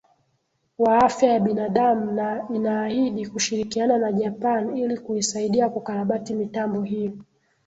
[0.77, 7.17] wa afya ya binadamu na inaahidi kushirikiana na japan ili kuisaidia kukarabati mitambo hiyo